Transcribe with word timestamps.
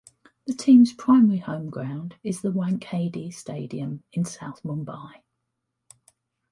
The 0.47 0.55
team's 0.55 0.93
primary 0.93 1.37
home 1.37 1.69
ground 1.69 2.15
is 2.23 2.41
the 2.41 2.49
Wankhede 2.51 3.31
Stadium 3.35 4.03
in 4.11 4.25
South 4.25 4.63
Mumbai. 4.63 5.21